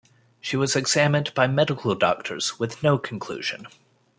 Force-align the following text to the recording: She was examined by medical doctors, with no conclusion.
She 0.39 0.57
was 0.57 0.75
examined 0.75 1.31
by 1.35 1.45
medical 1.45 1.93
doctors, 1.93 2.57
with 2.57 2.81
no 2.81 2.97
conclusion. 2.97 3.67